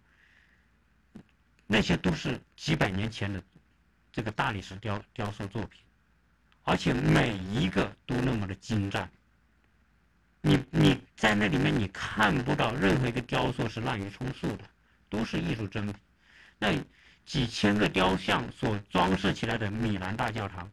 [1.65, 3.41] 那些都是几百年前的
[4.11, 5.81] 这个大理石雕雕塑作品，
[6.63, 9.09] 而且每一个都那么的精湛。
[10.41, 14.63] 你你在那里面你看不到任何一个雕塑是滥竽充数的，
[15.09, 15.95] 都是艺术珍品。
[16.57, 16.73] 那
[17.25, 20.71] 几千个雕像所装饰起来的米兰大教堂。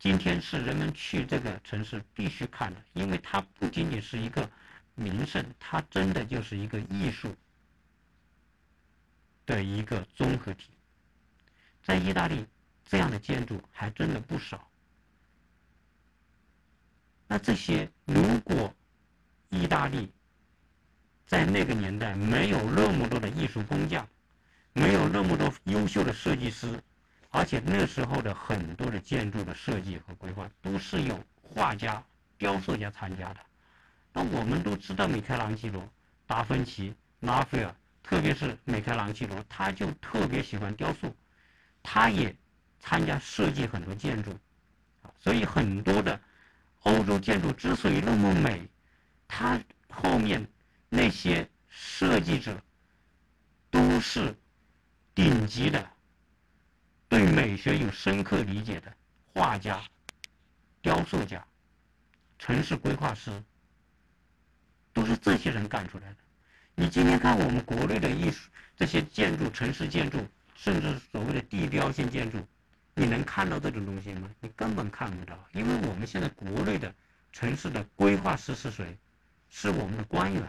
[0.00, 4.50] 今天是人们去这个城市必须看的，因为它不仅仅是一个
[4.94, 7.34] 名胜，它真的就是一个艺术
[9.46, 10.70] 的一个综合体。
[11.82, 12.44] 在意大利，
[12.84, 14.68] 这样的建筑还真的不少。
[17.26, 18.74] 那这些，如果
[19.54, 20.12] 意大利
[21.26, 24.06] 在那个年代没有那么多的艺术工匠，
[24.72, 26.80] 没有那么多优秀的设计师。
[27.30, 32.00] 而且那时候的很多的建筑的设计和规划都是有画家、
[32.38, 33.40] 雕塑家参加的。
[34.12, 35.82] 那我们都知道米开朗基罗、
[36.28, 41.12] 达芬奇、拉斐尔特别是米开朗基罗，他就特别喜欢雕塑，
[41.82, 42.32] 他也
[42.78, 44.32] 参加设计很多建筑，
[45.18, 46.20] 所以很多的
[46.82, 48.64] 欧洲建筑之所以那么美，
[49.26, 50.46] 他后面
[50.88, 52.60] 那些设计者
[53.70, 54.34] 都是
[55.14, 55.90] 顶级的，
[57.08, 58.92] 对美学有深刻理解的
[59.32, 59.82] 画家、
[60.80, 61.44] 雕塑家、
[62.38, 63.42] 城市规划师，
[64.92, 66.16] 都是这些人干出来的。
[66.76, 70.18] 你今天看我们国内的艺术，这些建筑、城市建筑，
[70.56, 72.38] 甚至所谓的地标性建筑，
[72.94, 74.28] 你能看到这种东西吗？
[74.40, 76.92] 你根本看不到，因为我们现在国内的
[77.32, 78.98] 城市的规划师是谁？
[79.56, 80.42] 是我们的官员。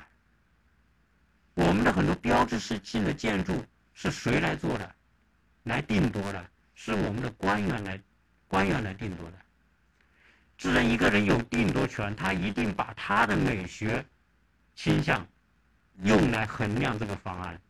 [1.53, 3.63] 我们的很多标志是性的建筑
[3.93, 4.95] 是谁来做的？
[5.61, 6.43] 来定夺的？
[6.73, 8.01] 是我们的官员来，
[8.47, 9.37] 官员来定夺的。
[10.57, 14.03] 既然一个人有定夺权，他一定把他的美学
[14.73, 15.25] 倾向。
[16.01, 17.61] 用来衡量这个方案，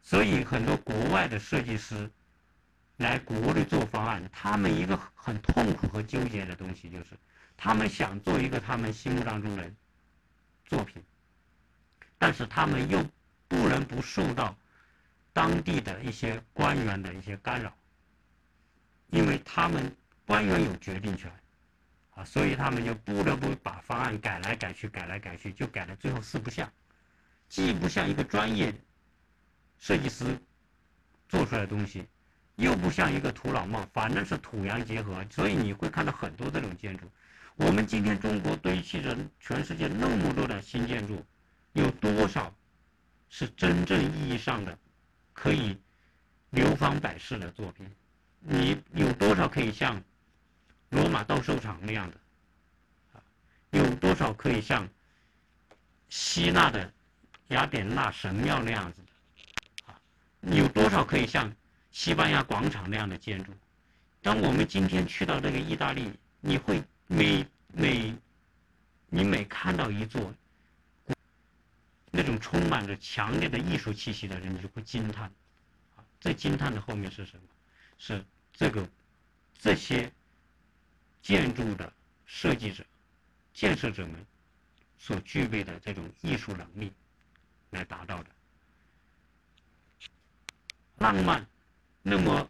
[0.00, 2.10] 所以很多国外的设计师
[2.96, 7.10] 来国内做方案，他们一个很痛苦和纠结的东西就是，
[7.56, 9.70] 他们想做一个他们心目当中的
[10.72, 11.02] 作品，
[12.16, 13.04] 但是他们又
[13.46, 14.56] 不能不受到
[15.34, 17.76] 当地的一些官员的一些干扰，
[19.08, 21.30] 因为他们官员有决定权，
[22.14, 26.72] 啊，所以他们就不得不把方案改来改去，改来改去，就改到最后四不像。
[27.50, 28.74] 既不像一个专业
[29.78, 30.24] 设计师
[31.28, 32.06] 做出来的东西，
[32.56, 37.04] 又不像一个土老帽，反正是土洋结合，所以你会看到很多这种建筑。
[37.56, 41.24] 我们今天中国堆砌着全世界那么多的新建筑，
[41.72, 42.54] 有多少
[43.28, 44.76] 是真正意义上的
[45.32, 45.76] 可以
[46.50, 47.86] 流芳百世的作品？
[48.40, 50.02] 你有多少可以像
[50.90, 52.16] 罗马斗兽场那样的？
[53.70, 54.88] 有多少可以像
[56.08, 56.92] 希腊的？
[57.48, 61.52] 雅典娜神庙那样子的，有多少可以像
[61.90, 63.52] 西班牙广场那样的建筑？
[64.22, 66.10] 当我们今天去到这个意大利，
[66.40, 68.14] 你会每每
[69.08, 70.32] 你每看到一座
[72.10, 75.30] 那种充满着强烈的艺术气息的人，你就会惊叹。
[75.96, 77.42] 啊，这惊叹的后面是什么？
[77.98, 78.88] 是这个
[79.58, 80.10] 这些
[81.22, 81.92] 建筑的
[82.24, 82.82] 设计者、
[83.52, 84.26] 建设者们
[84.98, 86.92] 所具备的这种艺术能力。
[87.70, 88.30] 来达到的
[90.98, 91.46] 浪漫，
[92.02, 92.46] 那么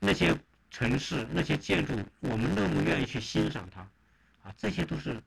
[0.00, 0.36] 那些
[0.70, 3.80] 城市、那些建筑，我们那么愿意去欣赏它，
[4.42, 5.22] 啊，这些都是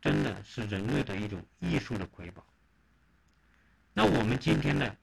[0.00, 2.46] 真的是人类的一种艺术的瑰宝。
[3.92, 4.96] 那我们今天的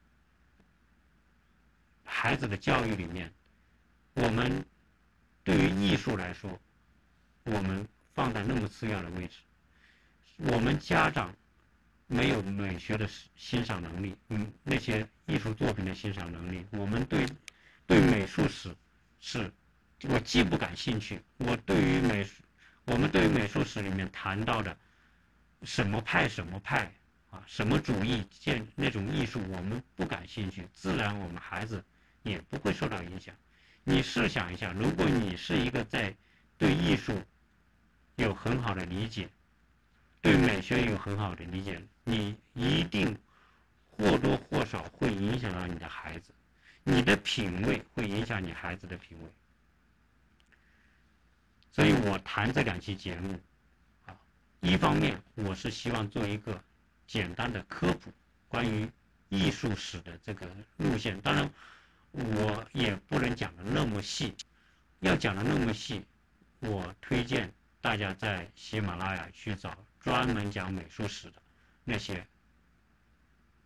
[2.04, 3.34] 孩子的教育里面，
[4.14, 4.66] 我们
[5.44, 6.60] 对于艺术来说，
[7.44, 9.38] 我们放在那么次要的位置，
[10.38, 11.34] 我们家长。
[12.10, 17.26] 没有美学的欣赏能力，嗯，那些艺术作品的欣赏能力，我们对
[17.86, 18.74] 对美术史
[19.20, 19.52] 是，
[20.04, 22.28] 我既不感兴趣，我对于美，
[22.86, 24.78] 我们对于美术史里面谈到的
[25.64, 26.92] 什么派什么派
[27.30, 31.84] 啊，什么主义建那种艺术，我们不感兴趣，自然我们孩子
[32.24, 33.36] 也不会受到影响。
[33.84, 36.16] 你试想一下，如果你是一个在
[36.58, 37.22] 对艺术
[38.16, 39.30] 有很好的理解。
[40.20, 43.18] 对美学有很好的理解，你一定
[43.90, 46.34] 或多或少会影响到你的孩子，
[46.90, 49.30] 你的品味会影响你孩子的品味。
[51.74, 53.38] 所以我谈这两期节目，
[54.06, 54.18] 啊，
[54.62, 56.64] 一方面我是希望做一个
[57.06, 58.10] 简单的科普，
[58.48, 58.90] 关于
[59.28, 61.20] 艺术史的这个路线。
[61.20, 61.54] 当然，
[62.12, 64.34] 我也不能讲的那么细，
[65.02, 66.02] 要讲的那么细，
[66.62, 69.78] 我推荐大家在喜马拉雅去找。
[70.00, 71.42] 专门讲美术史的
[71.84, 72.26] 那些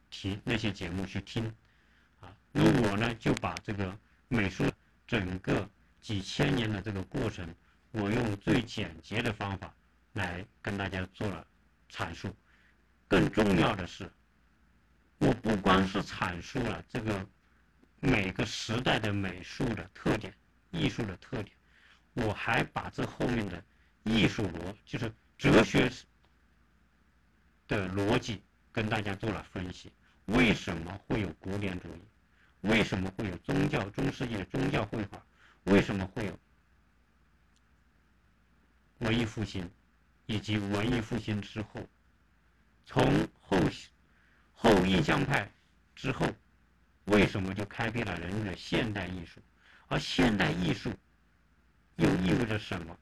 [0.09, 1.53] 题、那些节目去听，
[2.53, 3.97] 啊，那我呢就把这个
[4.27, 4.63] 美术
[5.07, 5.69] 整个
[6.01, 7.47] 几千年的这个过程，
[7.91, 9.73] 我用最简洁的方法
[10.13, 11.45] 来跟大家做了
[11.89, 12.35] 阐述。
[13.07, 14.11] 更重要的是，
[15.19, 17.27] 我不光是阐述了这个
[17.99, 20.33] 每个时代的美术的特点、
[20.71, 21.55] 艺术的特点，
[22.13, 23.63] 我还把这后面的
[24.03, 25.91] 艺术逻，就是哲学。
[27.67, 28.43] 的逻辑
[28.73, 29.89] 跟大家做了分析，
[30.25, 32.01] 为什么会有古典主义？
[32.61, 35.25] 为什么会有宗教中世纪的宗教绘画？
[35.65, 36.39] 为什么会有
[38.99, 39.69] 文艺复兴？
[40.27, 41.85] 以及文艺复兴之后，
[42.85, 43.57] 从后
[44.53, 45.51] 后印象派
[45.93, 46.25] 之后，
[47.05, 49.41] 为什么就开辟了人类的现代艺术？
[49.87, 50.93] 而现代艺术
[51.97, 52.97] 又意味着什么？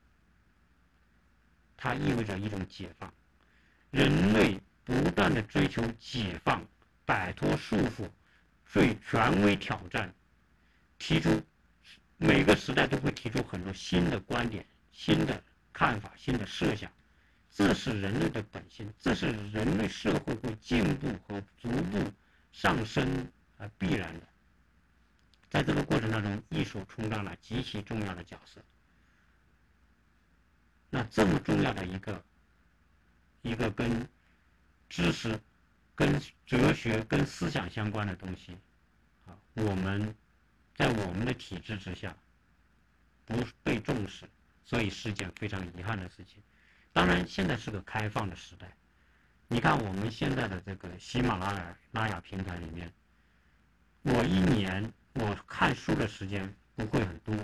[1.77, 3.13] 它意味着一种解放。
[3.91, 6.65] 人类不断的追求解放
[7.05, 8.09] 摆脱束缚，
[8.71, 10.13] 最权威挑战，
[10.99, 11.41] 提出
[12.17, 15.43] 每个时代都会提出很多新的观点、新的
[15.73, 16.91] 看法、新的设想，
[17.49, 22.13] 这是人类的本性，这是人类社会会进步和逐步
[22.51, 24.27] 上升而必然的。
[25.49, 28.61] 在这个过程当中，艺术充当了极其重要的角色。
[30.91, 32.23] 那这么重要的一个
[33.41, 34.07] 一个跟
[34.89, 35.39] 知识、
[35.99, 38.57] 跟哲学、跟思想相关的东西，
[39.25, 40.15] 啊，我们
[40.73, 42.15] 在我们的体制之下
[43.25, 44.23] 不被重视，
[44.63, 46.41] 所以是件非常遗憾的事情。
[46.93, 48.73] 当然，现在是个开放的时代，
[49.49, 52.89] 你看我们现在的这个喜马拉雅拉雅平台里面，
[54.03, 57.35] 我一年我看书的时间不会很多。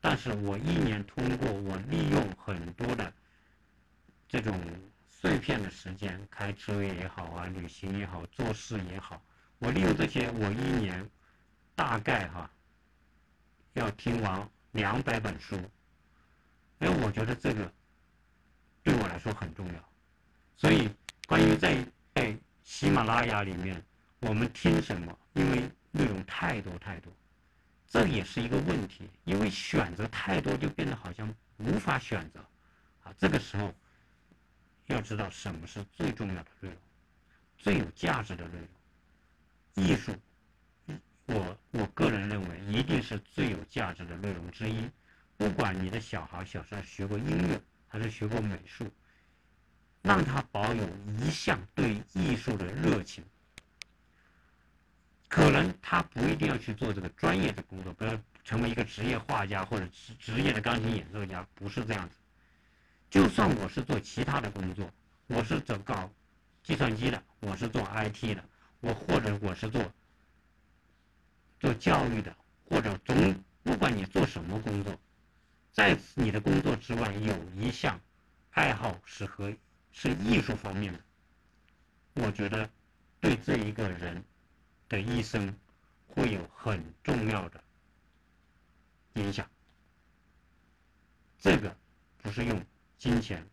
[0.00, 3.12] 但是我一年通过我利用很多的
[4.26, 4.58] 这种
[5.24, 9.24] 碎片的时间，开车也好啊，旅行也好，做事也好，
[9.58, 11.08] 我利用这些，我一年
[11.74, 12.50] 大概哈
[13.72, 15.56] 要听完两百本书，
[16.78, 17.72] 因为我觉得这个
[18.82, 19.88] 对我来说很重要。
[20.58, 20.90] 所以
[21.26, 21.82] 关于在
[22.14, 23.82] 在喜马拉雅里面
[24.20, 27.10] 我们听什么，因为内容太多太多。
[27.86, 32.40] 这也是一个问题，因为选择太多，就变得好像无法选择，
[33.04, 33.72] 啊，这个时候
[34.86, 36.78] 要知道什么是最重要的内容，
[37.56, 39.86] 最有价值的内容。
[39.86, 40.14] 艺术，
[41.26, 44.88] 我我个人认为一定是最有价值的内容之一。
[45.36, 48.88] 不管你的小孩小时候学过音乐还是学过美术，
[50.02, 53.24] 让他保有一项对艺术的热情。
[55.28, 62.14] 可能他不一定要去做这个专业的工作，不要成为一个职业画家或者职职业的钢琴演奏家，不是这样子。
[63.14, 64.90] 就算我是做其他的工作，
[65.28, 66.10] 我是走搞
[66.64, 68.44] 计算机的，我是做 IT 的，
[68.80, 69.92] 我或者我是做
[71.60, 72.34] 做教育的，
[72.68, 74.98] 或者总不管你做什么工作，
[75.70, 78.00] 在你的工作之外有一项
[78.50, 79.54] 爱好是和
[79.92, 81.00] 是艺术方面的，
[82.14, 82.68] 我觉得
[83.20, 84.24] 对这一个人。
[84.86, 85.56] 的一生
[86.08, 87.64] 会有很重要的
[89.14, 89.48] 影响。
[91.38, 91.74] 这个
[92.18, 92.62] 不是用
[93.04, 93.46] 金钱，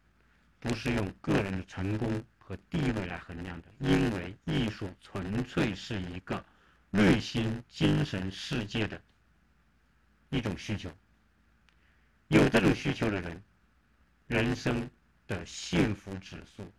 [0.61, 6.41] 不是用个人的成功和地位来衡量的，因为艺术纯粹是一个
[6.89, 9.01] 内心精神世界的
[10.29, 10.89] 一种需求。
[12.29, 13.43] 有这种需求的人，
[14.27, 14.89] 人生
[15.27, 16.71] 的幸福指数，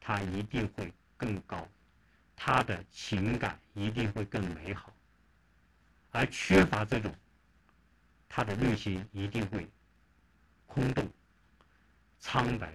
[0.00, 1.68] 他一定会更高。
[2.34, 4.96] 他的情感一定会更美好，
[6.10, 7.14] 而缺乏这种，
[8.30, 9.68] 他的内心一定会
[10.66, 11.06] 空洞、
[12.22, 12.72] 苍白。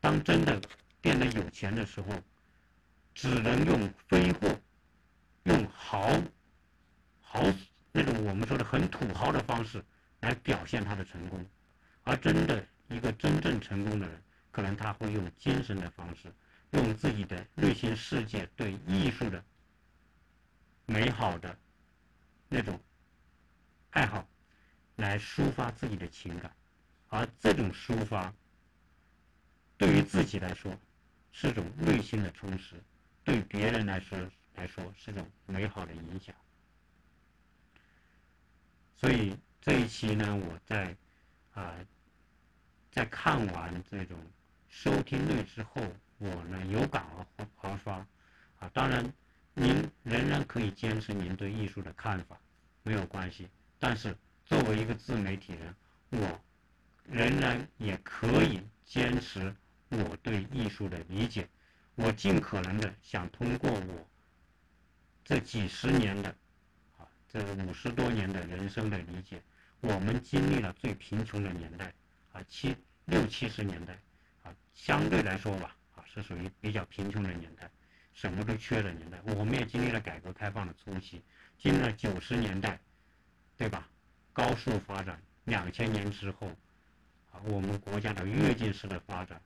[0.00, 0.60] 当真的
[1.00, 2.08] 变得有钱的时候，
[3.14, 4.60] 只能用挥霍、
[5.44, 6.20] 用豪
[7.22, 7.42] 豪
[7.92, 9.82] 那种我们说的很土豪的方式
[10.20, 11.46] 来表现他的成功，
[12.02, 16.30] 而真的一个真正成功的人，可能他会用精神的方式。
[16.72, 19.44] 用自己的内心世界对艺术的
[20.86, 21.56] 美好的
[22.48, 22.80] 那种
[23.90, 24.26] 爱好
[24.96, 26.52] 来抒发自己的情感，
[27.08, 28.34] 而这种抒发
[29.76, 30.72] 对于自己来说
[31.32, 32.82] 是种内心的充实，
[33.22, 34.18] 对别人来说
[34.54, 36.34] 来说是种美好的影响。
[38.96, 40.96] 所以这一期呢，我在
[41.52, 41.74] 啊
[42.90, 44.18] 在看完这种
[44.68, 45.82] 收听率之后。
[46.18, 47.04] 我呢有感
[47.56, 47.96] 而发，
[48.60, 49.12] 啊，当然，
[49.52, 52.40] 您仍然可以坚持您对艺术的看法，
[52.84, 53.48] 没有关系。
[53.80, 55.74] 但是作为一个自媒体人，
[56.10, 56.40] 我
[57.04, 59.54] 仍然也可以坚持
[59.90, 61.48] 我对艺术的理解。
[61.96, 64.08] 我尽可能的想通过我
[65.24, 66.28] 这几十年的
[66.98, 69.40] 啊，这五十多年的人生的理解，
[69.80, 71.92] 我们经历了最贫穷的年代
[72.32, 73.96] 啊，七六七十年代
[74.42, 76.04] 啊，相对来说吧啊。
[76.06, 77.70] 是属于比较贫穷的年代，
[78.12, 79.20] 什么都缺的年代。
[79.26, 81.22] 我们也经历了改革开放的初期，
[81.58, 82.80] 经历了九十年代，
[83.56, 83.88] 对吧？
[84.32, 86.48] 高速发展，两千年之后，
[87.30, 89.40] 啊，我们国家的跃进式的发展，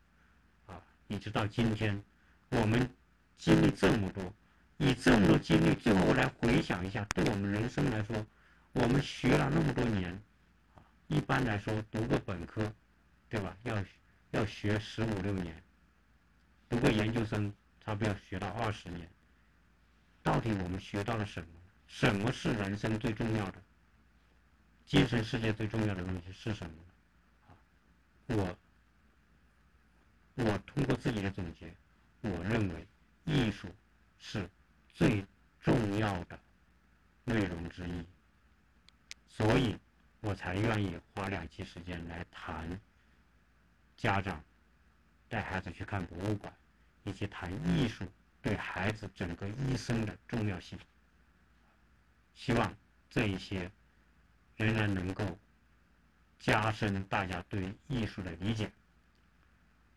[1.09, 2.03] 一直到今天，
[2.51, 2.89] 我们
[3.37, 4.33] 经历这么多，
[4.77, 8.25] 以这么多经历，最后来回想一下，对我们人生来说，
[8.73, 10.23] 我们学了那么多年，
[11.07, 12.73] 一般来说读个本科，
[13.29, 13.57] 对吧？
[13.63, 13.85] 要
[14.33, 15.63] 要学十五六年。
[16.69, 17.53] 读个研究生，
[17.83, 19.09] 差不多要学到二十年。
[20.23, 21.49] 到底我们学到了什么？
[21.87, 23.63] 什么是人生最重要的？
[24.85, 26.77] 精神世界最重要的东西是什么？
[27.47, 27.57] 啊，
[28.27, 28.59] 我，
[30.41, 31.75] 我通过自己的总结，
[32.21, 32.87] 我认为
[33.25, 33.69] 艺术
[34.19, 34.49] 是
[34.95, 35.27] 最
[35.61, 36.39] 重要的
[37.25, 38.07] 内容之一，
[39.29, 39.77] 所以
[40.21, 42.81] 我才愿意花两期时间来谈
[43.97, 44.41] 家长
[45.29, 46.55] 带孩子去看博物馆，
[47.03, 48.07] 以及谈艺术
[48.41, 50.79] 对孩子整个一生的重要性。
[52.37, 52.77] 希望
[53.11, 53.69] 这一些
[54.57, 55.37] 仍然能够
[56.39, 58.71] 加深大家对艺术的理解。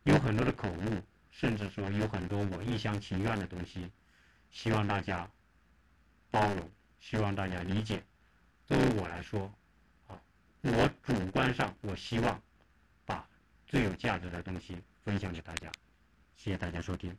[0.04, 3.92] 有很多的口误，甚至说有很多我一厢情愿的东西，
[4.50, 5.30] 希望大家
[6.32, 8.04] 包容，希望大家理解。
[8.66, 9.54] 作为我来说，
[10.08, 10.20] 啊，
[10.62, 12.42] 我主观上我希望
[13.06, 13.28] 把
[13.68, 15.72] 最有价值的东西分享给大家。
[16.36, 17.16] 谢谢大家收听。